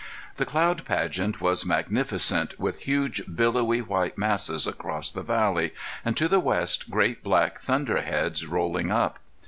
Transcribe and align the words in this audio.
The 0.37 0.47
cloud 0.47 0.83
pageant 0.83 1.39
was 1.41 1.63
magnificent, 1.63 2.59
with 2.59 2.81
huge 2.85 3.21
billowy 3.35 3.81
white 3.83 4.17
masses 4.17 4.65
across 4.65 5.11
the 5.11 5.21
valley, 5.21 5.75
and 6.03 6.17
to 6.17 6.27
the 6.27 6.39
west 6.39 6.89
great 6.89 7.21
black 7.21 7.59
thunderheads 7.59 8.47
rolling 8.47 8.89
up. 8.91 9.19